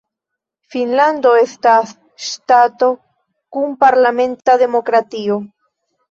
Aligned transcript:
Finnlando 0.75 1.33
estas 1.41 1.91
ŝtato 2.27 2.89
kun 3.57 3.75
parlamenta 3.83 4.55
demokratio. 4.63 5.37